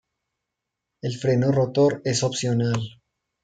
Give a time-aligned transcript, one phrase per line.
[1.03, 2.79] El freno rotor es opcional.